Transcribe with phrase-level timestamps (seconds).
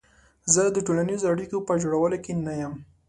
[0.53, 2.73] زه د ټولنیزو اړیکو په جوړولو کې نه یم.